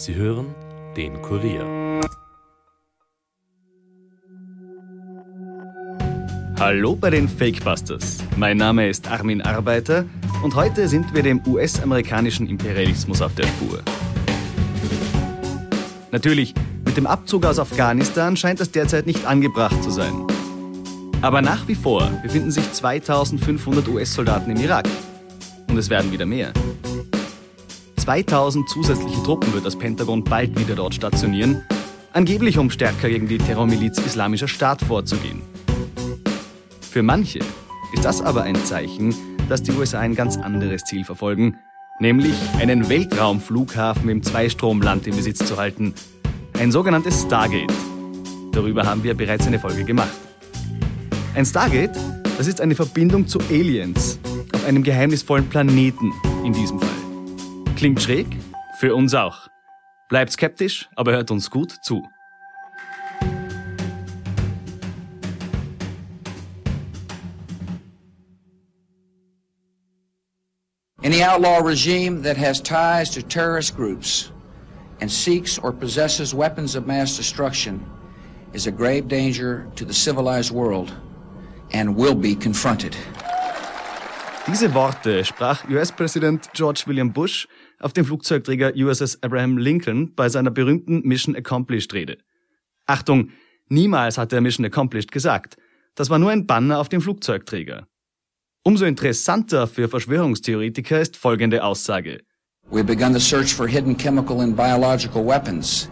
Sie 0.00 0.14
hören 0.14 0.54
den 0.96 1.20
Kurier. 1.20 2.00
Hallo 6.58 6.96
bei 6.96 7.10
den 7.10 7.28
Fakebusters. 7.28 8.16
Mein 8.38 8.56
Name 8.56 8.88
ist 8.88 9.10
Armin 9.10 9.42
Arbeiter 9.42 10.06
und 10.42 10.54
heute 10.54 10.88
sind 10.88 11.12
wir 11.12 11.22
dem 11.22 11.46
US-amerikanischen 11.46 12.48
Imperialismus 12.48 13.20
auf 13.20 13.34
der 13.34 13.42
Spur. 13.42 13.82
Natürlich, 16.12 16.54
mit 16.86 16.96
dem 16.96 17.06
Abzug 17.06 17.44
aus 17.44 17.58
Afghanistan 17.58 18.38
scheint 18.38 18.62
es 18.62 18.70
derzeit 18.70 19.04
nicht 19.04 19.26
angebracht 19.26 19.84
zu 19.84 19.90
sein. 19.90 20.14
Aber 21.20 21.42
nach 21.42 21.68
wie 21.68 21.74
vor 21.74 22.10
befinden 22.22 22.50
sich 22.50 22.72
2500 22.72 23.86
US-Soldaten 23.86 24.50
im 24.50 24.56
Irak. 24.62 24.88
Und 25.68 25.76
es 25.76 25.90
werden 25.90 26.10
wieder 26.10 26.24
mehr. 26.24 26.54
2000 28.10 28.68
zusätzliche 28.68 29.22
Truppen 29.22 29.52
wird 29.52 29.64
das 29.64 29.76
Pentagon 29.76 30.24
bald 30.24 30.58
wieder 30.58 30.74
dort 30.74 30.94
stationieren, 30.94 31.62
angeblich 32.12 32.58
um 32.58 32.68
stärker 32.68 33.08
gegen 33.08 33.28
die 33.28 33.38
Terrormiliz 33.38 33.98
Islamischer 33.98 34.48
Staat 34.48 34.82
vorzugehen. 34.82 35.42
Für 36.80 37.04
manche 37.04 37.38
ist 37.92 38.04
das 38.04 38.20
aber 38.20 38.42
ein 38.42 38.56
Zeichen, 38.64 39.14
dass 39.48 39.62
die 39.62 39.70
USA 39.70 40.00
ein 40.00 40.16
ganz 40.16 40.36
anderes 40.36 40.82
Ziel 40.82 41.04
verfolgen, 41.04 41.56
nämlich 42.00 42.34
einen 42.58 42.88
Weltraumflughafen 42.88 44.08
im 44.08 44.24
Zweistromland 44.24 45.06
in 45.06 45.14
Besitz 45.14 45.46
zu 45.46 45.56
halten. 45.56 45.94
Ein 46.58 46.72
sogenanntes 46.72 47.22
Stargate. 47.22 47.72
Darüber 48.50 48.86
haben 48.86 49.04
wir 49.04 49.14
bereits 49.14 49.46
eine 49.46 49.60
Folge 49.60 49.84
gemacht. 49.84 50.18
Ein 51.36 51.46
Stargate, 51.46 51.96
das 52.38 52.48
ist 52.48 52.60
eine 52.60 52.74
Verbindung 52.74 53.28
zu 53.28 53.38
Aliens 53.50 54.18
auf 54.52 54.64
einem 54.64 54.82
geheimnisvollen 54.82 55.48
Planeten 55.48 56.12
in 56.44 56.52
diesem 56.52 56.80
Fall. 56.80 56.89
Klingt 57.80 58.02
schräg? 58.02 58.26
Für 58.78 58.94
uns 58.94 59.14
auch. 59.14 59.48
Bleibt 60.10 60.32
skeptisch, 60.32 60.86
aber 60.96 61.12
hört 61.12 61.30
uns 61.30 61.50
gut 61.50 61.72
zu. 61.82 62.06
Any 71.02 71.22
outlaw 71.24 71.62
regime 71.62 72.20
that 72.20 72.36
has 72.36 72.60
ties 72.60 73.08
to 73.14 73.22
terrorist 73.22 73.74
groups 73.74 74.30
and 75.00 75.10
seeks 75.10 75.58
or 75.58 75.72
possesses 75.72 76.34
weapons 76.34 76.76
of 76.76 76.86
mass 76.86 77.16
destruction 77.16 77.80
is 78.52 78.66
a 78.66 78.70
grave 78.70 79.08
danger 79.08 79.66
to 79.76 79.86
the 79.86 79.94
civilized 79.94 80.50
world 80.50 80.92
and 81.72 81.96
will 81.96 82.14
be 82.14 82.34
confronted. 82.34 82.94
Diese 84.46 84.74
Worte 84.74 85.24
sprach 85.24 85.64
US-Präsident 85.70 86.50
George 86.52 86.82
William 86.86 87.12
Bush 87.12 87.46
auf 87.80 87.92
dem 87.92 88.04
Flugzeugträger 88.04 88.72
USS 88.76 89.22
Abraham 89.22 89.58
Lincoln 89.58 90.14
bei 90.14 90.28
seiner 90.28 90.50
berühmten 90.50 91.00
Mission 91.06 91.34
Accomplished 91.34 91.92
Rede. 91.92 92.18
Achtung, 92.86 93.30
niemals 93.68 94.18
hat 94.18 94.32
er 94.32 94.40
Mission 94.40 94.64
Accomplished 94.64 95.10
gesagt. 95.10 95.56
Das 95.94 96.10
war 96.10 96.18
nur 96.18 96.30
ein 96.30 96.46
Banner 96.46 96.78
auf 96.78 96.88
dem 96.88 97.00
Flugzeugträger. 97.00 97.86
Umso 98.62 98.84
interessanter 98.84 99.66
für 99.66 99.88
Verschwörungstheoretiker 99.88 101.00
ist 101.00 101.16
folgende 101.16 101.64
Aussage. 101.64 102.20
We've 102.70 102.84
begun 102.84 103.14
the 103.14 103.20
search 103.20 103.54
for 103.54 103.66
hidden 103.66 103.96
chemical 103.96 104.40
and 104.40 104.54
biological 104.54 105.26
weapons 105.26 105.90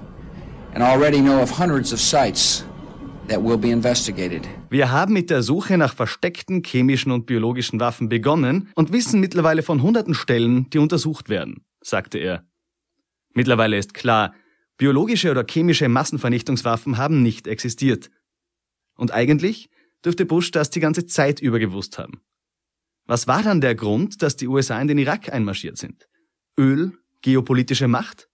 and 0.74 0.82
already 0.82 1.18
know 1.20 1.40
of 1.40 1.58
hundreds 1.58 1.92
of 1.92 2.00
sites 2.00 2.64
that 3.28 3.42
will 3.42 3.56
be 3.56 3.70
investigated. 3.70 4.46
Wir 4.70 4.92
haben 4.92 5.14
mit 5.14 5.30
der 5.30 5.42
Suche 5.42 5.78
nach 5.78 5.94
versteckten 5.94 6.62
chemischen 6.62 7.10
und 7.10 7.26
biologischen 7.26 7.80
Waffen 7.80 8.08
begonnen 8.08 8.68
und 8.74 8.92
wissen 8.92 9.18
mittlerweile 9.18 9.62
von 9.62 9.82
hunderten 9.82 10.14
Stellen, 10.14 10.68
die 10.70 10.78
untersucht 10.78 11.28
werden, 11.30 11.64
sagte 11.88 12.18
er. 12.18 12.46
Mittlerweile 13.34 13.78
ist 13.78 13.94
klar, 13.94 14.34
biologische 14.76 15.30
oder 15.30 15.44
chemische 15.48 15.88
Massenvernichtungswaffen 15.88 16.98
haben 16.98 17.22
nicht 17.22 17.46
existiert. 17.46 18.10
Und 18.94 19.12
eigentlich 19.12 19.70
dürfte 20.04 20.26
Bush 20.26 20.50
das 20.50 20.70
die 20.70 20.80
ganze 20.80 21.06
Zeit 21.06 21.40
über 21.40 21.58
gewusst 21.58 21.98
haben. 21.98 22.22
Was 23.06 23.26
war 23.26 23.42
dann 23.42 23.60
der 23.60 23.74
Grund, 23.74 24.22
dass 24.22 24.36
die 24.36 24.48
USA 24.48 24.80
in 24.80 24.88
den 24.88 24.98
Irak 24.98 25.32
einmarschiert 25.32 25.78
sind? 25.78 26.08
Öl, 26.58 26.92
geopolitische 27.22 27.88
Macht? 27.88 28.28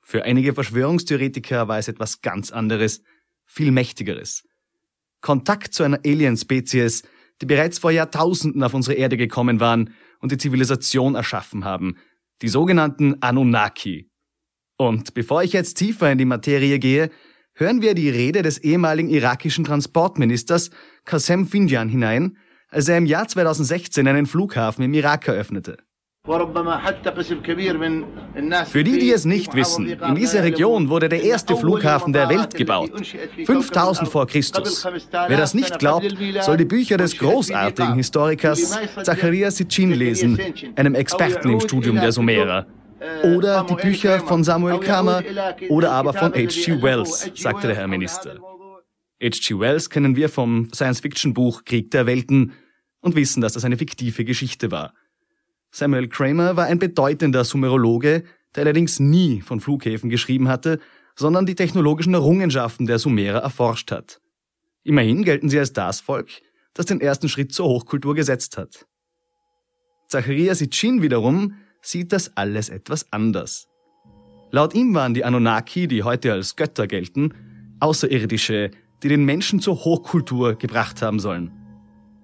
Für 0.00 0.24
einige 0.24 0.54
Verschwörungstheoretiker 0.54 1.68
war 1.68 1.78
es 1.78 1.88
etwas 1.88 2.20
ganz 2.20 2.50
anderes, 2.50 3.02
viel 3.44 3.72
mächtigeres. 3.72 4.44
Kontakt 5.20 5.74
zu 5.74 5.82
einer 5.82 6.00
Alienspezies, 6.04 7.02
die 7.40 7.46
bereits 7.46 7.78
vor 7.78 7.90
Jahrtausenden 7.90 8.62
auf 8.62 8.74
unsere 8.74 8.94
Erde 8.94 9.16
gekommen 9.16 9.60
waren 9.60 9.94
und 10.20 10.32
die 10.32 10.38
Zivilisation 10.38 11.14
erschaffen 11.14 11.64
haben, 11.64 11.96
die 12.42 12.48
sogenannten 12.48 13.22
Anunnaki. 13.22 14.10
Und 14.76 15.14
bevor 15.14 15.42
ich 15.42 15.52
jetzt 15.52 15.74
tiefer 15.74 16.10
in 16.10 16.18
die 16.18 16.24
Materie 16.24 16.78
gehe, 16.78 17.10
hören 17.54 17.82
wir 17.82 17.94
die 17.94 18.10
Rede 18.10 18.42
des 18.42 18.58
ehemaligen 18.58 19.08
irakischen 19.08 19.64
Transportministers 19.64 20.70
Qasem 21.04 21.46
Finjan 21.46 21.88
hinein, 21.88 22.36
als 22.68 22.88
er 22.88 22.98
im 22.98 23.06
Jahr 23.06 23.28
2016 23.28 24.06
einen 24.08 24.26
Flughafen 24.26 24.84
im 24.84 24.94
Irak 24.94 25.28
eröffnete. 25.28 25.78
Für 26.24 26.44
die, 28.84 28.98
die 29.00 29.10
es 29.10 29.24
nicht 29.24 29.56
wissen, 29.56 29.88
in 29.88 30.14
dieser 30.14 30.44
Region 30.44 30.88
wurde 30.88 31.08
der 31.08 31.24
erste 31.24 31.56
Flughafen 31.56 32.12
der 32.12 32.28
Welt 32.28 32.54
gebaut. 32.54 32.92
5000 33.44 34.08
vor 34.08 34.28
Christus. 34.28 34.86
Wer 35.10 35.36
das 35.36 35.52
nicht 35.52 35.80
glaubt, 35.80 36.16
soll 36.42 36.58
die 36.58 36.64
Bücher 36.64 36.96
des 36.96 37.18
großartigen 37.18 37.96
Historikers 37.96 38.78
Zacharias 39.02 39.56
Sitchin 39.56 39.90
lesen, 39.90 40.38
einem 40.76 40.94
Experten 40.94 41.50
im 41.50 41.58
Studium 41.58 41.96
der 41.96 42.12
Sumerer. 42.12 42.66
Oder 43.24 43.66
die 43.68 43.74
Bücher 43.74 44.20
von 44.20 44.44
Samuel 44.44 44.78
Kramer 44.78 45.24
oder 45.70 45.90
aber 45.90 46.12
von 46.12 46.32
H.G. 46.32 46.80
Wells, 46.82 47.32
sagte 47.34 47.66
der 47.66 47.74
Herr 47.74 47.88
Minister. 47.88 48.38
H.G. 49.20 49.58
Wells 49.58 49.90
kennen 49.90 50.14
wir 50.14 50.28
vom 50.28 50.68
Science-Fiction-Buch 50.72 51.64
Krieg 51.64 51.90
der 51.90 52.06
Welten 52.06 52.52
und 53.00 53.16
wissen, 53.16 53.40
dass 53.40 53.54
das 53.54 53.64
eine 53.64 53.76
fiktive 53.76 54.24
Geschichte 54.24 54.70
war. 54.70 54.94
Samuel 55.72 56.08
Kramer 56.08 56.56
war 56.56 56.66
ein 56.66 56.78
bedeutender 56.78 57.44
Sumerologe, 57.44 58.24
der 58.54 58.64
allerdings 58.64 59.00
nie 59.00 59.40
von 59.40 59.60
Flughäfen 59.60 60.10
geschrieben 60.10 60.48
hatte, 60.48 60.78
sondern 61.16 61.46
die 61.46 61.54
technologischen 61.54 62.12
Errungenschaften 62.14 62.86
der 62.86 62.98
Sumerer 62.98 63.38
erforscht 63.38 63.90
hat. 63.90 64.20
Immerhin 64.84 65.24
gelten 65.24 65.48
sie 65.48 65.58
als 65.58 65.72
das 65.72 66.00
Volk, 66.00 66.28
das 66.74 66.86
den 66.86 67.00
ersten 67.00 67.28
Schritt 67.28 67.52
zur 67.52 67.66
Hochkultur 67.66 68.14
gesetzt 68.14 68.58
hat. 68.58 68.86
Zacharias 70.08 70.58
Sitchin 70.58 71.00
wiederum 71.00 71.54
sieht 71.80 72.12
das 72.12 72.36
alles 72.36 72.68
etwas 72.68 73.10
anders. 73.10 73.66
Laut 74.50 74.74
ihm 74.74 74.94
waren 74.94 75.14
die 75.14 75.24
Anunnaki, 75.24 75.88
die 75.88 76.02
heute 76.02 76.32
als 76.32 76.56
Götter 76.56 76.86
gelten, 76.86 77.32
Außerirdische, 77.80 78.70
die 79.02 79.08
den 79.08 79.24
Menschen 79.24 79.60
zur 79.60 79.84
Hochkultur 79.84 80.54
gebracht 80.54 81.00
haben 81.00 81.18
sollen. 81.18 81.50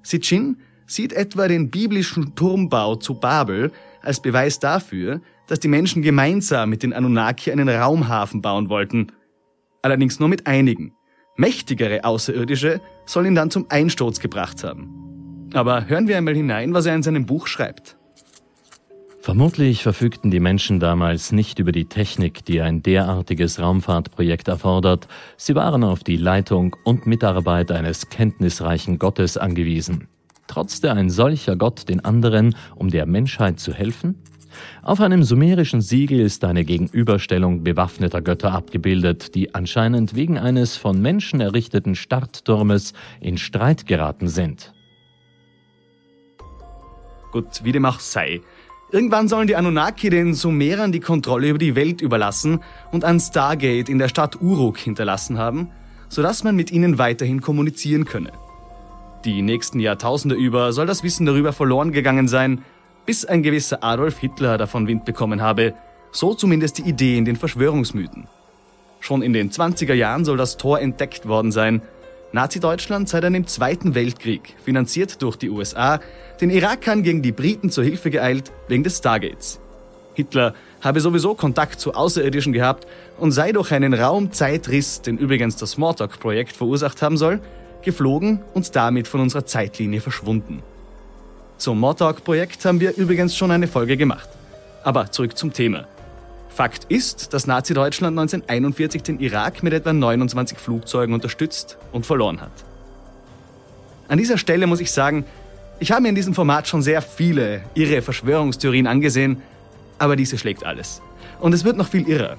Sitchin 0.02 0.58
sieht 0.88 1.12
etwa 1.12 1.46
den 1.46 1.70
biblischen 1.70 2.34
Turmbau 2.34 2.96
zu 2.96 3.14
Babel 3.14 3.70
als 4.02 4.20
Beweis 4.20 4.58
dafür, 4.58 5.20
dass 5.46 5.60
die 5.60 5.68
Menschen 5.68 6.02
gemeinsam 6.02 6.70
mit 6.70 6.82
den 6.82 6.92
Anunnaki 6.92 7.52
einen 7.52 7.68
Raumhafen 7.68 8.42
bauen 8.42 8.68
wollten. 8.68 9.12
Allerdings 9.82 10.18
nur 10.18 10.28
mit 10.28 10.46
einigen. 10.46 10.92
Mächtigere 11.36 12.04
Außerirdische 12.04 12.80
sollen 13.06 13.26
ihn 13.26 13.34
dann 13.36 13.50
zum 13.50 13.66
Einsturz 13.68 14.18
gebracht 14.18 14.64
haben. 14.64 15.48
Aber 15.54 15.86
hören 15.88 16.08
wir 16.08 16.16
einmal 16.16 16.34
hinein, 16.34 16.74
was 16.74 16.86
er 16.86 16.94
in 16.94 17.02
seinem 17.02 17.26
Buch 17.26 17.46
schreibt. 17.46 17.96
Vermutlich 19.20 19.82
verfügten 19.82 20.30
die 20.30 20.40
Menschen 20.40 20.80
damals 20.80 21.32
nicht 21.32 21.58
über 21.58 21.70
die 21.70 21.84
Technik, 21.84 22.44
die 22.44 22.60
ein 22.60 22.82
derartiges 22.82 23.60
Raumfahrtprojekt 23.60 24.48
erfordert. 24.48 25.06
Sie 25.36 25.54
waren 25.54 25.84
auf 25.84 26.02
die 26.02 26.16
Leitung 26.16 26.74
und 26.84 27.06
Mitarbeit 27.06 27.70
eines 27.70 28.08
kenntnisreichen 28.08 28.98
Gottes 28.98 29.36
angewiesen. 29.36 30.08
Trotzte 30.48 30.92
ein 30.92 31.10
solcher 31.10 31.54
Gott 31.54 31.88
den 31.88 32.04
anderen, 32.04 32.56
um 32.74 32.90
der 32.90 33.06
Menschheit 33.06 33.60
zu 33.60 33.72
helfen? 33.72 34.16
Auf 34.82 35.00
einem 35.00 35.22
sumerischen 35.22 35.80
Siegel 35.80 36.20
ist 36.20 36.44
eine 36.44 36.64
Gegenüberstellung 36.64 37.62
bewaffneter 37.62 38.22
Götter 38.22 38.52
abgebildet, 38.52 39.34
die 39.34 39.54
anscheinend 39.54 40.16
wegen 40.16 40.38
eines 40.38 40.76
von 40.76 41.00
Menschen 41.00 41.40
errichteten 41.40 41.94
Startturmes 41.94 42.92
in 43.20 43.38
Streit 43.38 43.86
geraten 43.86 44.28
sind. 44.28 44.72
Gut, 47.30 47.62
wie 47.62 47.72
dem 47.72 47.84
auch 47.84 48.00
sei. 48.00 48.40
Irgendwann 48.90 49.28
sollen 49.28 49.46
die 49.46 49.56
Anunnaki 49.56 50.08
den 50.08 50.32
Sumerern 50.32 50.92
die 50.92 51.00
Kontrolle 51.00 51.50
über 51.50 51.58
die 51.58 51.74
Welt 51.74 52.00
überlassen 52.00 52.60
und 52.90 53.04
ein 53.04 53.20
Stargate 53.20 53.90
in 53.90 53.98
der 53.98 54.08
Stadt 54.08 54.40
Uruk 54.40 54.78
hinterlassen 54.78 55.36
haben, 55.36 55.68
sodass 56.08 56.42
man 56.42 56.56
mit 56.56 56.72
ihnen 56.72 56.96
weiterhin 56.96 57.42
kommunizieren 57.42 58.06
könne. 58.06 58.32
Die 59.24 59.42
nächsten 59.42 59.80
Jahrtausende 59.80 60.36
über 60.36 60.72
soll 60.72 60.86
das 60.86 61.02
Wissen 61.02 61.26
darüber 61.26 61.52
verloren 61.52 61.90
gegangen 61.90 62.28
sein, 62.28 62.62
bis 63.04 63.24
ein 63.24 63.42
gewisser 63.42 63.82
Adolf 63.82 64.18
Hitler 64.18 64.58
davon 64.58 64.86
Wind 64.86 65.04
bekommen 65.04 65.40
habe, 65.40 65.74
so 66.12 66.34
zumindest 66.34 66.78
die 66.78 66.82
Idee 66.82 67.18
in 67.18 67.24
den 67.24 67.36
Verschwörungsmythen. 67.36 68.28
Schon 69.00 69.22
in 69.22 69.32
den 69.32 69.50
20er 69.50 69.94
Jahren 69.94 70.24
soll 70.24 70.36
das 70.36 70.56
Tor 70.56 70.80
entdeckt 70.80 71.26
worden 71.26 71.50
sein. 71.50 71.82
Nazi-Deutschland 72.32 73.08
sei 73.08 73.20
dann 73.20 73.34
im 73.34 73.46
Zweiten 73.46 73.94
Weltkrieg, 73.94 74.54
finanziert 74.62 75.22
durch 75.22 75.36
die 75.36 75.50
USA, 75.50 76.00
den 76.40 76.50
Irakern 76.50 77.02
gegen 77.02 77.22
die 77.22 77.32
Briten 77.32 77.70
zur 77.70 77.84
Hilfe 77.84 78.10
geeilt 78.10 78.52
wegen 78.68 78.84
des 78.84 78.98
Stargates. 78.98 79.60
Hitler 80.14 80.54
habe 80.80 81.00
sowieso 81.00 81.34
Kontakt 81.34 81.80
zu 81.80 81.94
Außerirdischen 81.94 82.52
gehabt 82.52 82.86
und 83.18 83.32
sei 83.32 83.52
durch 83.52 83.72
einen 83.72 83.94
Raumzeitriss, 83.94 85.00
den 85.00 85.16
übrigens 85.16 85.56
das 85.56 85.72
Smalltalk-Projekt 85.72 86.56
verursacht 86.56 87.02
haben 87.02 87.16
soll, 87.16 87.40
geflogen 87.82 88.40
und 88.54 88.74
damit 88.76 89.08
von 89.08 89.20
unserer 89.20 89.46
Zeitlinie 89.46 90.00
verschwunden. 90.00 90.62
Zum 91.58 91.80
Mortalk-Projekt 91.80 92.64
haben 92.64 92.80
wir 92.80 92.96
übrigens 92.96 93.36
schon 93.36 93.50
eine 93.50 93.66
Folge 93.66 93.96
gemacht. 93.96 94.28
Aber 94.84 95.10
zurück 95.10 95.36
zum 95.36 95.52
Thema. 95.52 95.86
Fakt 96.48 96.84
ist, 96.84 97.34
dass 97.34 97.46
Nazi-Deutschland 97.46 98.18
1941 98.18 99.02
den 99.02 99.20
Irak 99.20 99.62
mit 99.62 99.72
etwa 99.72 99.92
29 99.92 100.58
Flugzeugen 100.58 101.14
unterstützt 101.14 101.78
und 101.92 102.06
verloren 102.06 102.40
hat. 102.40 102.52
An 104.08 104.18
dieser 104.18 104.38
Stelle 104.38 104.66
muss 104.66 104.80
ich 104.80 104.90
sagen, 104.90 105.24
ich 105.80 105.92
habe 105.92 106.02
mir 106.02 106.08
in 106.08 106.14
diesem 106.14 106.34
Format 106.34 106.66
schon 106.66 106.82
sehr 106.82 107.02
viele 107.02 107.62
irre 107.74 108.02
Verschwörungstheorien 108.02 108.86
angesehen, 108.86 109.42
aber 109.98 110.16
diese 110.16 110.38
schlägt 110.38 110.64
alles. 110.64 111.02
Und 111.40 111.52
es 111.52 111.64
wird 111.64 111.76
noch 111.76 111.88
viel 111.88 112.08
irrer. 112.08 112.36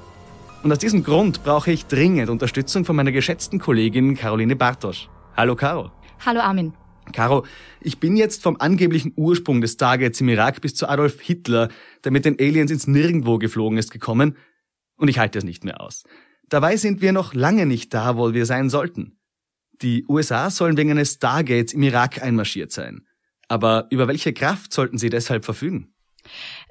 Und 0.63 0.71
aus 0.71 0.79
diesem 0.79 1.03
Grund 1.03 1.43
brauche 1.43 1.71
ich 1.71 1.85
dringend 1.85 2.29
Unterstützung 2.29 2.83
von 2.83 2.95
meiner 2.95 3.13
geschätzten 3.13 3.59
Kollegin 3.59 4.17
Caroline 4.17 4.55
Bartosch. 4.55 5.07
Hallo 5.39 5.55
Caro. 5.55 5.89
Hallo 6.25 6.41
Armin. 6.41 6.73
Caro, 7.13 7.45
ich 7.79 8.01
bin 8.01 8.17
jetzt 8.17 8.43
vom 8.43 8.57
angeblichen 8.59 9.13
Ursprung 9.15 9.61
des 9.61 9.71
Stargates 9.71 10.19
im 10.19 10.27
Irak 10.27 10.59
bis 10.59 10.75
zu 10.75 10.89
Adolf 10.89 11.21
Hitler, 11.21 11.69
der 12.03 12.11
mit 12.11 12.25
den 12.25 12.37
Aliens 12.37 12.71
ins 12.71 12.87
Nirgendwo 12.87 13.37
geflogen 13.37 13.77
ist, 13.77 13.89
gekommen. 13.89 14.35
Und 14.97 15.07
ich 15.07 15.17
halte 15.17 15.37
es 15.37 15.45
nicht 15.45 15.63
mehr 15.63 15.79
aus. 15.79 16.03
Dabei 16.49 16.75
sind 16.75 16.99
wir 16.99 17.13
noch 17.13 17.33
lange 17.33 17.65
nicht 17.65 17.93
da, 17.93 18.17
wo 18.17 18.33
wir 18.33 18.45
sein 18.45 18.69
sollten. 18.69 19.17
Die 19.81 20.03
USA 20.09 20.49
sollen 20.49 20.75
wegen 20.75 20.91
eines 20.91 21.13
Stargates 21.13 21.71
im 21.71 21.83
Irak 21.83 22.21
einmarschiert 22.21 22.73
sein. 22.73 23.07
Aber 23.47 23.87
über 23.91 24.09
welche 24.09 24.33
Kraft 24.33 24.73
sollten 24.73 24.97
sie 24.97 25.09
deshalb 25.09 25.45
verfügen? 25.45 25.93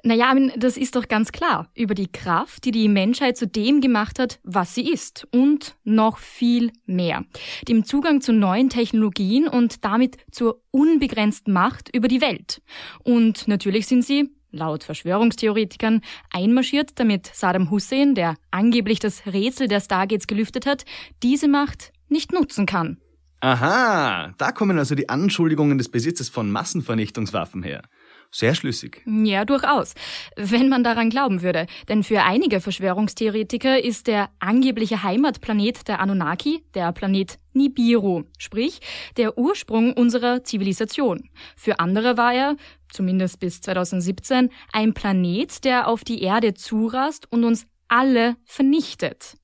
Naja, 0.03 0.33
das 0.57 0.77
ist 0.77 0.95
doch 0.95 1.07
ganz 1.07 1.31
klar. 1.31 1.69
Über 1.75 1.95
die 1.95 2.11
Kraft, 2.11 2.65
die 2.65 2.71
die 2.71 2.87
Menschheit 2.87 3.37
zu 3.37 3.47
dem 3.47 3.81
gemacht 3.81 4.19
hat, 4.19 4.39
was 4.43 4.75
sie 4.75 4.89
ist. 4.89 5.27
Und 5.31 5.75
noch 5.83 6.17
viel 6.17 6.71
mehr. 6.85 7.25
Dem 7.67 7.83
Zugang 7.83 8.21
zu 8.21 8.33
neuen 8.33 8.69
Technologien 8.69 9.47
und 9.47 9.83
damit 9.83 10.17
zur 10.31 10.61
unbegrenzten 10.71 11.53
Macht 11.53 11.95
über 11.95 12.07
die 12.07 12.21
Welt. 12.21 12.61
Und 13.03 13.47
natürlich 13.47 13.87
sind 13.87 14.03
sie 14.03 14.29
laut 14.51 14.83
Verschwörungstheoretikern 14.83 16.01
einmarschiert, 16.31 16.91
damit 16.95 17.27
Saddam 17.27 17.69
Hussein, 17.69 18.15
der 18.15 18.35
angeblich 18.51 18.99
das 18.99 19.25
Rätsel 19.25 19.67
der 19.67 19.79
Stargates 19.79 20.27
gelüftet 20.27 20.65
hat, 20.65 20.85
diese 21.21 21.47
Macht 21.47 21.91
nicht 22.07 22.31
nutzen 22.31 22.65
kann. 22.65 22.97
Aha, 23.41 24.33
da 24.37 24.51
kommen 24.51 24.77
also 24.77 24.95
die 24.95 25.07
Anschuldigungen 25.07 25.77
des 25.77 25.89
Besitzes 25.89 26.27
von 26.27 26.51
Massenvernichtungswaffen 26.51 27.63
her. 27.63 27.83
Sehr 28.31 28.53
schlüssig. 28.53 29.01
Ja, 29.05 29.43
durchaus. 29.43 29.95
Wenn 30.35 30.69
man 30.69 30.83
daran 30.83 31.09
glauben 31.09 31.41
würde. 31.41 31.65
Denn 31.87 32.03
für 32.03 32.21
einige 32.21 32.61
Verschwörungstheoretiker 32.61 33.83
ist 33.83 34.05
der 34.05 34.29
angebliche 34.39 35.01
Heimatplanet 35.01 35.87
der 35.87 35.99
Anunnaki 35.99 36.63
der 36.75 36.91
Planet 36.91 37.39
Nibiru, 37.53 38.25
sprich 38.37 38.79
der 39.17 39.37
Ursprung 39.37 39.93
unserer 39.93 40.43
Zivilisation. 40.43 41.29
Für 41.55 41.79
andere 41.79 42.17
war 42.17 42.33
er, 42.33 42.55
zumindest 42.91 43.39
bis 43.39 43.61
2017, 43.61 44.49
ein 44.73 44.93
Planet, 44.93 45.63
der 45.63 45.87
auf 45.87 46.03
die 46.03 46.21
Erde 46.21 46.53
zurast 46.53 47.31
und 47.31 47.43
uns 47.43 47.65
alle 47.89 48.37
vernichtet. 48.45 49.35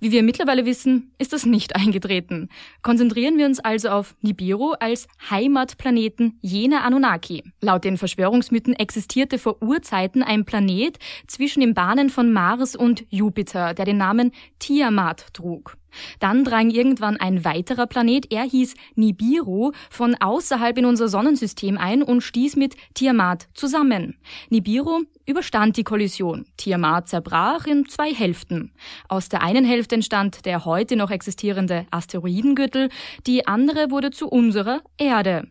Wie 0.00 0.10
wir 0.10 0.22
mittlerweile 0.22 0.64
wissen, 0.64 1.12
ist 1.18 1.32
das 1.32 1.46
nicht 1.46 1.76
eingetreten. 1.76 2.48
Konzentrieren 2.82 3.38
wir 3.38 3.46
uns 3.46 3.60
also 3.60 3.90
auf 3.90 4.16
Nibiru 4.20 4.72
als 4.80 5.06
Heimatplaneten 5.30 6.38
jener 6.40 6.82
Anunnaki. 6.82 7.44
Laut 7.60 7.84
den 7.84 7.98
Verschwörungsmythen 7.98 8.74
existierte 8.74 9.38
vor 9.38 9.62
Urzeiten 9.62 10.22
ein 10.22 10.44
Planet 10.44 10.98
zwischen 11.26 11.60
den 11.60 11.74
Bahnen 11.74 12.10
von 12.10 12.32
Mars 12.32 12.74
und 12.74 13.04
Jupiter, 13.10 13.74
der 13.74 13.84
den 13.84 13.98
Namen 13.98 14.32
Tiamat 14.58 15.32
trug. 15.32 15.76
Dann 16.18 16.44
drang 16.44 16.70
irgendwann 16.70 17.16
ein 17.16 17.44
weiterer 17.44 17.86
Planet, 17.86 18.32
er 18.32 18.42
hieß 18.42 18.74
Nibiru, 18.94 19.72
von 19.90 20.14
außerhalb 20.14 20.78
in 20.78 20.86
unser 20.86 21.08
Sonnensystem 21.08 21.78
ein 21.78 22.02
und 22.02 22.20
stieß 22.20 22.56
mit 22.56 22.76
Tiamat 22.94 23.48
zusammen. 23.54 24.18
Nibiru 24.48 25.02
überstand 25.26 25.76
die 25.76 25.84
Kollision. 25.84 26.46
Tiamat 26.56 27.08
zerbrach 27.08 27.66
in 27.66 27.88
zwei 27.88 28.12
Hälften. 28.12 28.72
Aus 29.08 29.28
der 29.28 29.42
einen 29.42 29.64
Hälfte 29.64 29.94
entstand 29.94 30.44
der 30.46 30.64
heute 30.64 30.96
noch 30.96 31.10
existierende 31.10 31.86
Asteroidengürtel, 31.90 32.88
die 33.26 33.46
andere 33.46 33.90
wurde 33.90 34.10
zu 34.10 34.28
unserer 34.28 34.80
Erde. 34.98 35.48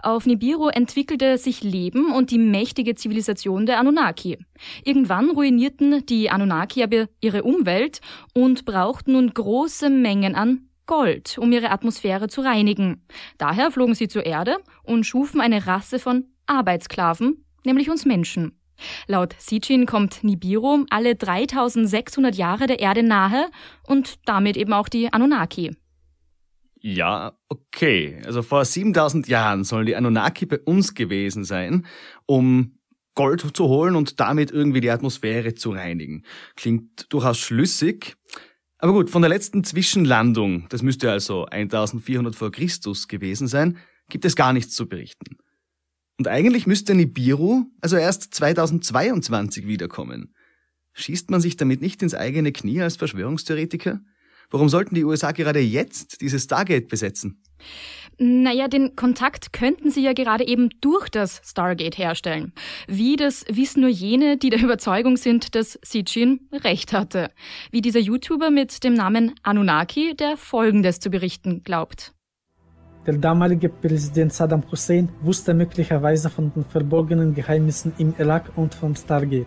Auf 0.00 0.26
Nibiru 0.26 0.68
entwickelte 0.68 1.38
sich 1.38 1.62
Leben 1.62 2.12
und 2.12 2.30
die 2.30 2.38
mächtige 2.38 2.94
Zivilisation 2.94 3.66
der 3.66 3.78
Anunnaki. 3.78 4.38
Irgendwann 4.84 5.30
ruinierten 5.30 6.04
die 6.06 6.30
Anunnaki 6.30 6.82
aber 6.82 7.08
ihre 7.20 7.42
Umwelt 7.42 8.00
und 8.34 8.64
brauchten 8.64 9.12
nun 9.12 9.32
große 9.32 9.90
Mengen 9.90 10.34
an 10.34 10.68
Gold, 10.86 11.36
um 11.38 11.50
ihre 11.52 11.70
Atmosphäre 11.70 12.28
zu 12.28 12.42
reinigen. 12.42 13.04
Daher 13.38 13.70
flogen 13.70 13.94
sie 13.94 14.08
zur 14.08 14.24
Erde 14.24 14.58
und 14.84 15.04
schufen 15.04 15.40
eine 15.40 15.66
Rasse 15.66 15.98
von 15.98 16.26
Arbeitssklaven, 16.46 17.44
nämlich 17.64 17.90
uns 17.90 18.04
Menschen. 18.04 18.60
Laut 19.06 19.34
Sitchin 19.38 19.86
kommt 19.86 20.22
Nibiru 20.22 20.84
alle 20.90 21.16
3600 21.16 22.34
Jahre 22.36 22.66
der 22.66 22.78
Erde 22.78 23.02
nahe 23.02 23.46
und 23.86 24.16
damit 24.26 24.56
eben 24.56 24.72
auch 24.72 24.88
die 24.88 25.12
Anunnaki. 25.12 25.76
Ja, 26.80 27.38
okay. 27.48 28.20
Also 28.24 28.42
vor 28.42 28.64
7000 28.64 29.28
Jahren 29.28 29.64
sollen 29.64 29.86
die 29.86 29.96
Anunnaki 29.96 30.46
bei 30.46 30.58
uns 30.60 30.94
gewesen 30.94 31.44
sein, 31.44 31.86
um 32.26 32.78
Gold 33.14 33.56
zu 33.56 33.64
holen 33.68 33.96
und 33.96 34.20
damit 34.20 34.50
irgendwie 34.50 34.80
die 34.80 34.90
Atmosphäre 34.90 35.54
zu 35.54 35.70
reinigen. 35.70 36.24
Klingt 36.54 37.12
durchaus 37.12 37.38
schlüssig. 37.38 38.16
Aber 38.78 38.92
gut, 38.92 39.10
von 39.10 39.22
der 39.22 39.30
letzten 39.30 39.64
Zwischenlandung, 39.64 40.66
das 40.68 40.82
müsste 40.82 41.10
also 41.10 41.46
1400 41.46 42.36
vor 42.36 42.52
Christus 42.52 43.08
gewesen 43.08 43.48
sein, 43.48 43.78
gibt 44.10 44.26
es 44.26 44.36
gar 44.36 44.52
nichts 44.52 44.74
zu 44.74 44.86
berichten. 44.86 45.38
Und 46.18 46.28
eigentlich 46.28 46.66
müsste 46.66 46.94
Nibiru 46.94 47.64
also 47.80 47.96
erst 47.96 48.34
2022 48.34 49.66
wiederkommen. 49.66 50.34
Schießt 50.92 51.30
man 51.30 51.40
sich 51.40 51.56
damit 51.56 51.80
nicht 51.80 52.02
ins 52.02 52.14
eigene 52.14 52.52
Knie 52.52 52.80
als 52.82 52.96
Verschwörungstheoretiker? 52.96 54.00
Warum 54.50 54.68
sollten 54.68 54.94
die 54.94 55.04
USA 55.04 55.32
gerade 55.32 55.60
jetzt 55.60 56.20
dieses 56.20 56.44
Stargate 56.44 56.88
besetzen? 56.88 57.42
Naja, 58.18 58.66
den 58.66 58.96
Kontakt 58.96 59.52
könnten 59.52 59.90
sie 59.90 60.02
ja 60.02 60.14
gerade 60.14 60.46
eben 60.46 60.70
durch 60.80 61.10
das 61.10 61.42
Stargate 61.44 61.98
herstellen. 61.98 62.52
Wie, 62.88 63.16
das 63.16 63.44
wissen 63.50 63.80
nur 63.80 63.90
jene, 63.90 64.38
die 64.38 64.48
der 64.48 64.62
Überzeugung 64.62 65.18
sind, 65.18 65.54
dass 65.54 65.78
Sitchin 65.82 66.40
recht 66.52 66.94
hatte. 66.94 67.30
Wie 67.70 67.82
dieser 67.82 68.00
YouTuber 68.00 68.50
mit 68.50 68.84
dem 68.84 68.94
Namen 68.94 69.34
Anunnaki, 69.42 70.14
der 70.16 70.38
Folgendes 70.38 70.98
zu 70.98 71.10
berichten 71.10 71.62
glaubt. 71.62 72.14
Der 73.06 73.18
damalige 73.18 73.68
Präsident 73.68 74.32
Saddam 74.32 74.64
Hussein 74.70 75.10
wusste 75.20 75.52
möglicherweise 75.52 76.30
von 76.30 76.52
den 76.54 76.64
verborgenen 76.64 77.34
Geheimnissen 77.34 77.92
im 77.98 78.14
Irak 78.18 78.50
und 78.56 78.74
vom 78.74 78.96
Stargate. 78.96 79.46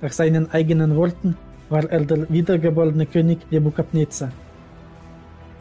Nach 0.00 0.12
seinen 0.12 0.50
eigenen 0.50 0.96
Worten 0.96 1.36
war 1.68 1.84
er 1.90 2.04
der 2.04 2.28
wiedergeborene 2.30 3.06
König 3.06 3.38
Nebukadnezar. 3.50 4.30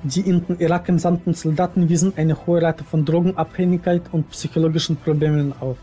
Die 0.03 0.21
in 0.21 0.45
den 0.45 0.59
Irak 0.59 0.87
entsandten 0.89 1.33
Soldaten 1.33 1.89
wiesen 1.89 2.13
eine 2.15 2.45
hohe 2.45 2.61
Rate 2.61 2.83
von 2.83 3.05
Drogenabhängigkeit 3.05 4.03
und 4.11 4.29
psychologischen 4.29 4.97
Problemen 4.97 5.53
auf 5.59 5.77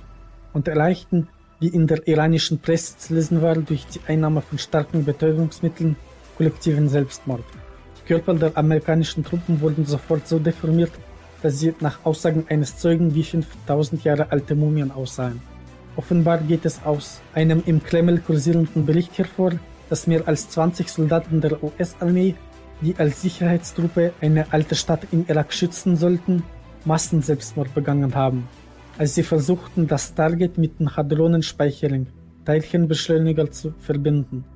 und 0.53 0.69
erreichten, 0.69 1.29
wie 1.59 1.69
in 1.69 1.87
der 1.87 2.07
iranischen 2.07 2.61
Presse 2.61 2.99
zu 2.99 3.15
lesen 3.15 3.43
war, 3.43 3.57
durch 3.57 3.87
die 3.87 4.01
Einnahme 4.07 4.41
von 4.41 4.59
starken 4.59 5.05
Betäubungsmitteln 5.05 5.97
kollektiven 6.37 6.89
Selbstmord. 6.89 7.45
Die 7.99 8.09
Körper 8.09 8.35
der 8.35 8.57
amerikanischen 8.57 9.25
Truppen 9.25 9.61
wurden 9.61 9.87
sofort 9.87 10.27
so 10.29 10.39
deformiert, 10.39 10.93
dass 11.43 11.59
sie 11.59 11.75
nach 11.81 11.99
Aussagen 12.05 12.45
eines 12.49 12.79
Zeugen 12.79 13.15
wie 13.15 13.25
5000 13.25 14.05
Jahre 14.05 14.31
alte 14.31 14.55
Mumien 14.55 14.93
aussahen. 14.93 15.41
Offenbar 15.97 16.39
geht 16.39 16.65
es 16.65 16.83
aus 16.85 17.21
einem 17.35 17.63
im 17.67 17.83
Kreml 17.83 18.19
kursierenden 18.19 18.87
Bericht 18.87 19.19
hervor, 19.19 19.53
dass 19.93 20.07
mehr 20.07 20.27
als 20.27 20.49
20 20.49 20.89
Soldaten 20.89 21.43
der 21.43 21.63
US-Armee, 21.63 22.35
die 22.81 22.97
als 22.97 23.21
Sicherheitstruppe 23.21 24.15
eine 24.23 24.51
alte 24.51 24.75
Stadt 24.75 25.07
im 25.13 25.27
Irak 25.29 25.53
schützen 25.53 25.97
sollten, 25.97 26.45
Massenselbstmord 26.87 27.75
begangen 27.75 28.15
haben, 28.15 28.49
als 28.97 29.15
sie 29.15 29.23
versuchten, 29.23 29.87
das 29.87 30.09
Stargate 30.09 30.57
mit 30.57 30.81
dem 30.81 30.97
Hadronenspeicherung, 30.97 32.07
Teilchenbeschleuniger 32.47 33.51
zu 33.51 33.75
verbinden. 33.81 34.47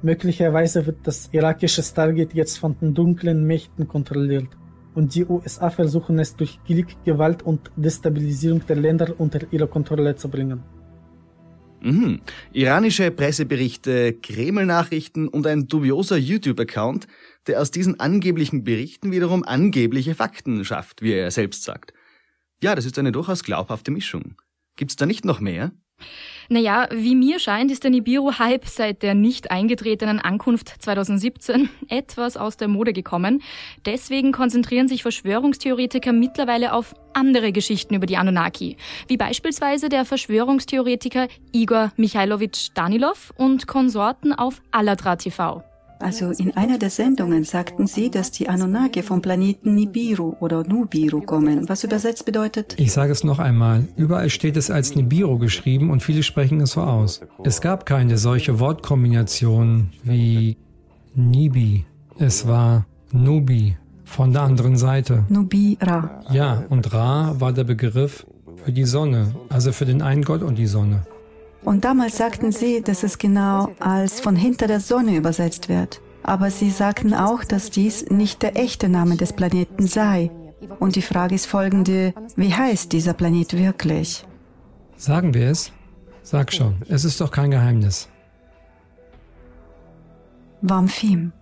Möglicherweise 0.00 0.86
wird 0.86 1.00
das 1.02 1.28
irakische 1.30 1.82
Stargate 1.82 2.32
jetzt 2.32 2.56
von 2.56 2.74
den 2.80 2.94
dunklen 2.94 3.46
Mächten 3.46 3.86
kontrolliert 3.86 4.48
und 4.94 5.14
die 5.14 5.26
USA 5.26 5.68
versuchen 5.68 6.18
es 6.18 6.36
durch 6.36 6.58
Krieg, 6.64 6.96
Gewalt 7.04 7.42
und 7.42 7.70
Destabilisierung 7.76 8.66
der 8.66 8.76
Länder 8.76 9.12
unter 9.18 9.40
ihre 9.50 9.68
Kontrolle 9.68 10.16
zu 10.16 10.30
bringen. 10.30 10.62
Mhm. 11.80 12.20
Iranische 12.52 13.10
Presseberichte, 13.10 14.14
Kreml-Nachrichten 14.14 15.28
und 15.28 15.46
ein 15.46 15.68
dubioser 15.68 16.16
YouTube-Account, 16.16 17.06
der 17.46 17.60
aus 17.60 17.70
diesen 17.70 18.00
angeblichen 18.00 18.64
Berichten 18.64 19.12
wiederum 19.12 19.44
angebliche 19.44 20.14
Fakten 20.14 20.64
schafft, 20.64 21.02
wie 21.02 21.12
er 21.12 21.30
selbst 21.30 21.62
sagt. 21.62 21.92
Ja, 22.62 22.74
das 22.74 22.86
ist 22.86 22.98
eine 22.98 23.12
durchaus 23.12 23.44
glaubhafte 23.44 23.90
Mischung. 23.90 24.36
Gibt's 24.76 24.96
da 24.96 25.06
nicht 25.06 25.24
noch 25.24 25.40
mehr? 25.40 25.72
Naja, 26.48 26.88
wie 26.92 27.16
mir 27.16 27.40
scheint, 27.40 27.70
ist 27.72 27.82
der 27.82 27.90
Nibiru-Hype 27.90 28.66
seit 28.66 29.02
der 29.02 29.14
nicht 29.14 29.50
eingetretenen 29.50 30.20
Ankunft 30.20 30.68
2017 30.78 31.68
etwas 31.88 32.36
aus 32.36 32.56
der 32.56 32.68
Mode 32.68 32.92
gekommen. 32.92 33.42
Deswegen 33.84 34.32
konzentrieren 34.32 34.86
sich 34.86 35.02
Verschwörungstheoretiker 35.02 36.12
mittlerweile 36.12 36.72
auf 36.72 36.94
andere 37.14 37.50
Geschichten 37.50 37.94
über 37.94 38.06
die 38.06 38.16
Anunnaki, 38.16 38.76
wie 39.08 39.16
beispielsweise 39.16 39.88
der 39.88 40.04
Verschwörungstheoretiker 40.04 41.26
Igor 41.52 41.92
Michailowitsch 41.96 42.68
Danilov 42.74 43.32
und 43.36 43.66
Konsorten 43.66 44.32
auf 44.32 44.62
Alatra 44.70 45.16
TV. 45.16 45.64
Also 45.98 46.30
in 46.30 46.56
einer 46.56 46.78
der 46.78 46.90
Sendungen 46.90 47.44
sagten 47.44 47.86
sie, 47.86 48.10
dass 48.10 48.30
die 48.30 48.48
Anunnaki 48.48 49.02
vom 49.02 49.22
Planeten 49.22 49.74
Nibiru 49.74 50.36
oder 50.40 50.62
Nubiru 50.62 51.20
kommen, 51.20 51.68
was 51.68 51.84
übersetzt 51.84 52.24
bedeutet. 52.26 52.74
Ich 52.78 52.92
sage 52.92 53.12
es 53.12 53.24
noch 53.24 53.38
einmal, 53.38 53.88
überall 53.96 54.30
steht 54.30 54.56
es 54.56 54.70
als 54.70 54.94
Nibiru 54.94 55.38
geschrieben 55.38 55.90
und 55.90 56.02
viele 56.02 56.22
sprechen 56.22 56.60
es 56.60 56.72
so 56.72 56.82
aus. 56.82 57.20
Es 57.44 57.60
gab 57.60 57.86
keine 57.86 58.18
solche 58.18 58.60
Wortkombination 58.60 59.90
wie 60.02 60.56
Nibi. 61.14 61.86
Es 62.18 62.46
war 62.46 62.86
Nubi 63.12 63.76
von 64.04 64.32
der 64.32 64.42
anderen 64.42 64.76
Seite. 64.76 65.24
Nubi 65.28 65.78
Ra. 65.80 66.22
Ja, 66.30 66.64
und 66.68 66.92
Ra 66.92 67.40
war 67.40 67.52
der 67.52 67.64
Begriff 67.64 68.26
für 68.64 68.72
die 68.72 68.84
Sonne, 68.84 69.34
also 69.48 69.72
für 69.72 69.86
den 69.86 70.02
einen 70.02 70.22
Gott 70.22 70.42
und 70.42 70.56
die 70.56 70.66
Sonne. 70.66 71.06
Und 71.62 71.84
damals 71.84 72.16
sagten 72.16 72.52
sie, 72.52 72.82
dass 72.82 73.02
es 73.02 73.18
genau 73.18 73.70
als 73.80 74.20
von 74.20 74.36
hinter 74.36 74.66
der 74.66 74.80
Sonne 74.80 75.16
übersetzt 75.16 75.68
wird. 75.68 76.00
Aber 76.22 76.50
sie 76.50 76.70
sagten 76.70 77.14
auch, 77.14 77.44
dass 77.44 77.70
dies 77.70 78.06
nicht 78.10 78.42
der 78.42 78.56
echte 78.56 78.88
Name 78.88 79.16
des 79.16 79.32
Planeten 79.32 79.86
sei. 79.86 80.30
Und 80.80 80.96
die 80.96 81.02
Frage 81.02 81.34
ist 81.34 81.46
folgende, 81.46 82.14
wie 82.36 82.52
heißt 82.52 82.92
dieser 82.92 83.12
Planet 83.12 83.52
wirklich? 83.56 84.26
Sagen 84.96 85.34
wir 85.34 85.50
es? 85.50 85.72
Sag 86.22 86.52
schon, 86.52 86.76
es 86.88 87.04
ist 87.04 87.20
doch 87.20 87.30
kein 87.30 87.50
Geheimnis. 87.50 88.08
Wamphim. 90.62 91.32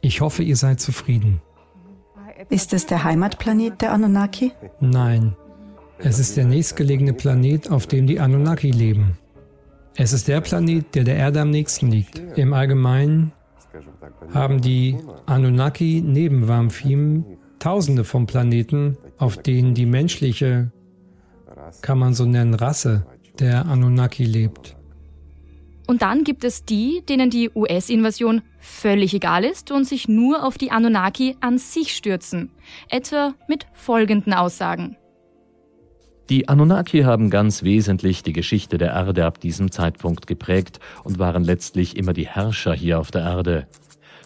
Ich 0.00 0.20
hoffe, 0.20 0.42
ihr 0.42 0.56
seid 0.56 0.80
zufrieden. 0.80 1.40
Ist 2.50 2.72
es 2.72 2.86
der 2.86 3.02
Heimatplanet 3.02 3.80
der 3.80 3.92
Anunnaki? 3.92 4.52
Nein, 4.78 5.34
es 5.98 6.18
ist 6.18 6.36
der 6.36 6.44
nächstgelegene 6.44 7.12
Planet, 7.12 7.70
auf 7.70 7.86
dem 7.86 8.06
die 8.06 8.20
Anunnaki 8.20 8.70
leben. 8.70 9.18
Es 9.96 10.12
ist 10.12 10.28
der 10.28 10.40
Planet, 10.40 10.94
der 10.94 11.04
der 11.04 11.16
Erde 11.16 11.40
am 11.40 11.50
nächsten 11.50 11.90
liegt. 11.90 12.18
Im 12.36 12.52
Allgemeinen 12.52 13.32
haben 14.32 14.60
die 14.60 14.96
Anunnaki 15.26 16.02
neben 16.04 16.48
Wamphim 16.48 17.24
tausende 17.58 18.04
von 18.04 18.26
Planeten, 18.26 18.98
auf 19.18 19.36
denen 19.36 19.74
die 19.74 19.86
menschliche, 19.86 20.72
kann 21.80 21.98
man 21.98 22.14
so 22.14 22.24
nennen, 22.24 22.54
Rasse 22.54 23.06
der 23.38 23.66
Anunnaki 23.66 24.24
lebt. 24.24 24.76
Und 25.86 26.02
dann 26.02 26.24
gibt 26.24 26.44
es 26.44 26.64
die, 26.64 27.02
denen 27.08 27.30
die 27.30 27.50
US-Invasion 27.54 28.42
völlig 28.58 29.12
egal 29.14 29.44
ist 29.44 29.70
und 29.70 29.84
sich 29.84 30.08
nur 30.08 30.44
auf 30.44 30.56
die 30.56 30.70
Anunnaki 30.70 31.36
an 31.40 31.58
sich 31.58 31.94
stürzen. 31.94 32.50
Etwa 32.88 33.34
mit 33.48 33.66
folgenden 33.74 34.32
Aussagen. 34.32 34.96
Die 36.30 36.48
Anunnaki 36.48 37.02
haben 37.02 37.28
ganz 37.28 37.64
wesentlich 37.64 38.22
die 38.22 38.32
Geschichte 38.32 38.78
der 38.78 38.92
Erde 38.92 39.26
ab 39.26 39.40
diesem 39.40 39.70
Zeitpunkt 39.70 40.26
geprägt 40.26 40.80
und 41.02 41.18
waren 41.18 41.44
letztlich 41.44 41.98
immer 41.98 42.14
die 42.14 42.26
Herrscher 42.26 42.72
hier 42.72 42.98
auf 42.98 43.10
der 43.10 43.22
Erde. 43.22 43.66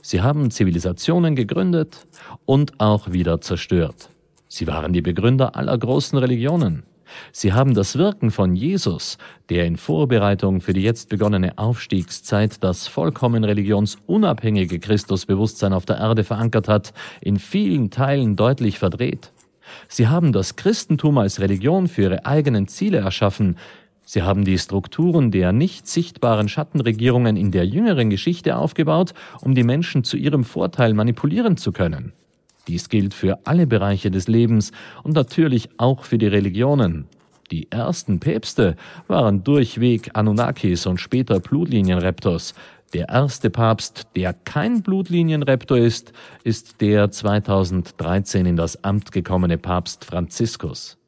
Sie 0.00 0.20
haben 0.20 0.52
Zivilisationen 0.52 1.34
gegründet 1.34 2.06
und 2.46 2.78
auch 2.78 3.10
wieder 3.10 3.40
zerstört. 3.40 4.10
Sie 4.46 4.68
waren 4.68 4.92
die 4.92 5.02
Begründer 5.02 5.56
aller 5.56 5.76
großen 5.76 6.16
Religionen. 6.16 6.84
Sie 7.32 7.52
haben 7.52 7.74
das 7.74 7.98
Wirken 7.98 8.30
von 8.30 8.54
Jesus, 8.54 9.18
der 9.48 9.66
in 9.66 9.76
Vorbereitung 9.76 10.60
für 10.60 10.74
die 10.74 10.82
jetzt 10.82 11.08
begonnene 11.08 11.58
Aufstiegszeit 11.58 12.62
das 12.62 12.86
vollkommen 12.86 13.42
religionsunabhängige 13.42 14.78
Christusbewusstsein 14.78 15.72
auf 15.72 15.84
der 15.84 15.98
Erde 15.98 16.22
verankert 16.22 16.68
hat, 16.68 16.92
in 17.20 17.38
vielen 17.38 17.90
Teilen 17.90 18.36
deutlich 18.36 18.78
verdreht. 18.78 19.32
Sie 19.88 20.08
haben 20.08 20.32
das 20.32 20.56
Christentum 20.56 21.18
als 21.18 21.40
Religion 21.40 21.88
für 21.88 22.02
ihre 22.02 22.26
eigenen 22.26 22.68
Ziele 22.68 22.98
erschaffen. 22.98 23.56
Sie 24.04 24.22
haben 24.22 24.44
die 24.44 24.58
Strukturen 24.58 25.30
der 25.30 25.52
nicht 25.52 25.86
sichtbaren 25.86 26.48
Schattenregierungen 26.48 27.36
in 27.36 27.50
der 27.50 27.66
jüngeren 27.66 28.10
Geschichte 28.10 28.56
aufgebaut, 28.56 29.12
um 29.42 29.54
die 29.54 29.64
Menschen 29.64 30.04
zu 30.04 30.16
ihrem 30.16 30.44
Vorteil 30.44 30.94
manipulieren 30.94 31.56
zu 31.56 31.72
können. 31.72 32.12
Dies 32.68 32.88
gilt 32.88 33.14
für 33.14 33.38
alle 33.44 33.66
Bereiche 33.66 34.10
des 34.10 34.28
Lebens 34.28 34.72
und 35.02 35.14
natürlich 35.14 35.68
auch 35.78 36.04
für 36.04 36.18
die 36.18 36.26
Religionen. 36.26 37.06
Die 37.50 37.70
ersten 37.70 38.20
Päpste 38.20 38.76
waren 39.06 39.42
durchweg 39.42 40.10
Anunnakis 40.12 40.86
und 40.86 41.00
später 41.00 41.40
Blutlinienreptors, 41.40 42.54
der 42.94 43.08
erste 43.08 43.50
Papst, 43.50 44.08
der 44.16 44.32
kein 44.32 44.82
Blutlinienreptor 44.82 45.78
ist, 45.78 46.12
ist 46.44 46.80
der 46.80 47.10
2013 47.10 48.46
in 48.46 48.56
das 48.56 48.82
Amt 48.84 49.12
gekommene 49.12 49.58
Papst 49.58 50.04
Franziskus. 50.04 50.98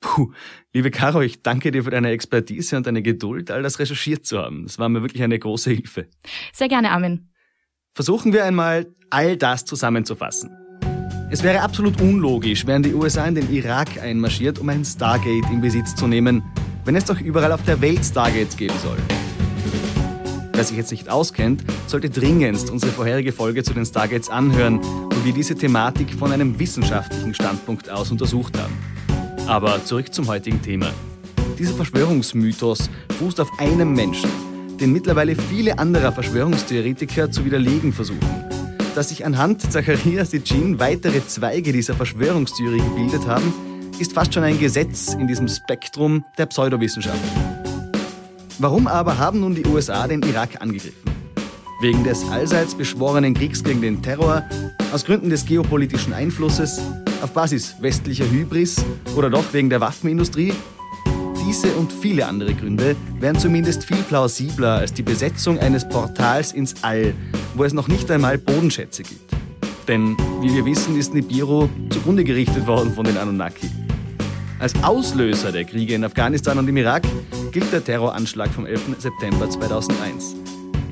Puh, 0.00 0.32
liebe 0.74 0.90
Caro, 0.90 1.22
ich 1.22 1.42
danke 1.42 1.70
dir 1.70 1.84
für 1.84 1.90
deine 1.90 2.10
Expertise 2.10 2.76
und 2.76 2.86
deine 2.86 3.00
Geduld, 3.00 3.50
all 3.50 3.62
das 3.62 3.78
recherchiert 3.78 4.26
zu 4.26 4.38
haben. 4.38 4.64
Das 4.64 4.78
war 4.78 4.88
mir 4.88 5.02
wirklich 5.02 5.22
eine 5.22 5.38
große 5.38 5.70
Hilfe. 5.70 6.08
Sehr 6.52 6.68
gerne, 6.68 6.90
Armin. 6.90 7.30
Versuchen 7.94 8.32
wir 8.32 8.44
einmal, 8.44 8.86
all 9.08 9.36
das 9.36 9.64
zusammenzufassen. 9.64 10.50
Es 11.30 11.42
wäre 11.42 11.62
absolut 11.62 12.00
unlogisch, 12.00 12.66
wären 12.66 12.82
die 12.82 12.92
USA 12.92 13.24
in 13.26 13.34
den 13.34 13.50
Irak 13.52 13.98
einmarschiert, 14.00 14.58
um 14.58 14.68
ein 14.68 14.84
Stargate 14.84 15.50
in 15.50 15.60
Besitz 15.60 15.94
zu 15.94 16.06
nehmen, 16.06 16.42
wenn 16.84 16.96
es 16.96 17.06
doch 17.06 17.20
überall 17.20 17.52
auf 17.52 17.64
der 17.64 17.80
Welt 17.80 18.04
Stargates 18.04 18.56
geben 18.56 18.78
soll. 18.82 18.98
Wer 20.54 20.62
sich 20.62 20.76
jetzt 20.76 20.92
nicht 20.92 21.08
auskennt, 21.08 21.64
sollte 21.88 22.08
dringendst 22.08 22.70
unsere 22.70 22.92
vorherige 22.92 23.32
Folge 23.32 23.64
zu 23.64 23.74
den 23.74 23.84
Stargates 23.84 24.30
anhören, 24.30 24.78
wo 24.80 25.24
wir 25.24 25.32
diese 25.32 25.56
Thematik 25.56 26.14
von 26.14 26.30
einem 26.30 26.60
wissenschaftlichen 26.60 27.34
Standpunkt 27.34 27.90
aus 27.90 28.12
untersucht 28.12 28.56
haben. 28.56 28.72
Aber 29.48 29.84
zurück 29.84 30.14
zum 30.14 30.28
heutigen 30.28 30.62
Thema. 30.62 30.92
Dieser 31.58 31.74
Verschwörungsmythos 31.74 32.88
fußt 33.18 33.40
auf 33.40 33.48
einem 33.58 33.94
Menschen, 33.94 34.30
den 34.80 34.92
mittlerweile 34.92 35.34
viele 35.34 35.76
andere 35.80 36.12
Verschwörungstheoretiker 36.12 37.32
zu 37.32 37.44
widerlegen 37.44 37.92
versuchen. 37.92 38.44
Dass 38.94 39.08
sich 39.08 39.26
anhand 39.26 39.60
Zacharias 39.60 40.30
Sitchin 40.30 40.78
weitere 40.78 41.26
Zweige 41.26 41.72
dieser 41.72 41.94
Verschwörungstheorie 41.94 42.78
gebildet 42.78 43.26
haben, 43.26 43.52
ist 43.98 44.12
fast 44.12 44.32
schon 44.32 44.44
ein 44.44 44.60
Gesetz 44.60 45.14
in 45.14 45.26
diesem 45.26 45.48
Spektrum 45.48 46.24
der 46.38 46.46
Pseudowissenschaft. 46.46 47.18
Warum 48.58 48.86
aber 48.86 49.18
haben 49.18 49.40
nun 49.40 49.56
die 49.56 49.66
USA 49.66 50.06
den 50.06 50.22
Irak 50.22 50.60
angegriffen? 50.60 51.10
Wegen 51.80 52.04
des 52.04 52.24
allseits 52.30 52.76
beschworenen 52.76 53.34
Kriegs 53.34 53.64
gegen 53.64 53.82
den 53.82 54.00
Terror, 54.00 54.44
aus 54.92 55.04
Gründen 55.04 55.28
des 55.28 55.44
geopolitischen 55.44 56.12
Einflusses, 56.12 56.80
auf 57.20 57.32
Basis 57.32 57.74
westlicher 57.80 58.30
Hybris 58.30 58.84
oder 59.16 59.28
doch 59.28 59.52
wegen 59.52 59.70
der 59.70 59.80
Waffenindustrie? 59.80 60.52
Diese 61.44 61.74
und 61.74 61.92
viele 61.92 62.26
andere 62.26 62.54
Gründe 62.54 62.94
wären 63.18 63.36
zumindest 63.36 63.84
viel 63.84 64.02
plausibler 64.08 64.74
als 64.74 64.92
die 64.92 65.02
Besetzung 65.02 65.58
eines 65.58 65.88
Portals 65.88 66.52
ins 66.52 66.76
All, 66.82 67.12
wo 67.54 67.64
es 67.64 67.72
noch 67.72 67.88
nicht 67.88 68.08
einmal 68.08 68.38
Bodenschätze 68.38 69.02
gibt. 69.02 69.34
Denn, 69.88 70.16
wie 70.40 70.54
wir 70.54 70.64
wissen, 70.64 70.96
ist 70.96 71.12
Nibiru 71.12 71.68
zugrunde 71.90 72.22
gerichtet 72.22 72.68
worden 72.68 72.94
von 72.94 73.04
den 73.04 73.18
Anunnaki. 73.18 73.68
Als 74.60 74.72
Auslöser 74.84 75.50
der 75.50 75.64
Kriege 75.64 75.94
in 75.94 76.04
Afghanistan 76.04 76.56
und 76.56 76.68
im 76.68 76.76
Irak 76.76 77.02
gilt 77.54 77.72
der 77.72 77.84
Terroranschlag 77.84 78.50
vom 78.50 78.66
11. 78.66 78.96
September 78.98 79.48
2001. 79.48 80.34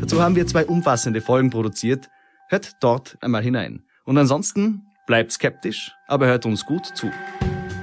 Dazu 0.00 0.22
haben 0.22 0.36
wir 0.36 0.46
zwei 0.46 0.64
umfassende 0.64 1.20
Folgen 1.20 1.50
produziert. 1.50 2.08
Hört 2.48 2.76
dort 2.78 3.18
einmal 3.20 3.42
hinein. 3.42 3.82
Und 4.04 4.16
ansonsten 4.16 4.86
bleibt 5.08 5.32
skeptisch, 5.32 5.90
aber 6.06 6.26
hört 6.26 6.46
uns 6.46 6.64
gut 6.64 6.86
zu. 6.94 7.10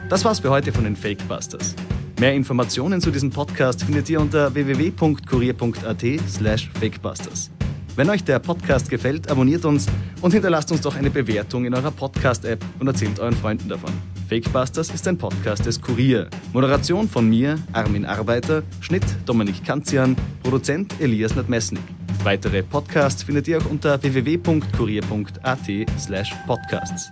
Das 0.08 0.24
war's 0.24 0.40
für 0.40 0.50
heute 0.50 0.72
von 0.72 0.86
den 0.86 0.96
Fakebusters. 0.96 1.76
Mehr 2.22 2.34
Informationen 2.34 3.02
zu 3.02 3.12
diesem 3.12 3.32
Podcast 3.32 3.84
findet 3.84 4.10
ihr 4.10 4.22
unter 4.22 4.54
www.kurier.at 4.54 6.06
slash 6.30 6.70
fakebusters. 6.80 7.52
Wenn 7.98 8.10
euch 8.10 8.24
der 8.24 8.40
Podcast 8.40 8.90
gefällt, 8.90 9.30
abonniert 9.30 9.66
uns 9.66 9.88
und 10.22 10.32
hinterlasst 10.32 10.72
uns 10.72 10.80
doch 10.80 10.96
eine 10.96 11.10
Bewertung 11.10 11.66
in 11.66 11.74
eurer 11.74 11.92
Podcast-App 11.92 12.64
und 12.80 12.88
erzählt 12.88 13.20
euren 13.20 13.36
Freunden 13.36 13.68
davon. 13.68 13.92
Fakebusters 14.30 14.92
ist 14.92 15.08
ein 15.08 15.18
Podcast 15.18 15.66
des 15.66 15.82
Kurier. 15.82 16.30
Moderation 16.54 17.10
von 17.10 17.28
mir, 17.28 17.58
Armin 17.74 18.06
Arbeiter, 18.06 18.62
Schnitt 18.80 19.04
Dominik 19.26 19.66
Kanzian, 19.66 20.16
Produzent 20.44 20.94
Elias 21.02 21.36
Nadmesnik. 21.36 21.82
Weitere 22.24 22.62
Podcasts 22.62 23.24
findet 23.24 23.48
ihr 23.48 23.58
auch 23.58 23.66
unter 23.66 24.02
www.kurier.at 24.02 25.60
slash 25.98 26.32
podcasts. 26.46 27.12